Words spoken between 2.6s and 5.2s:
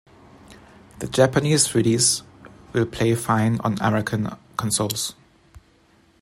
will play fine on American consoles.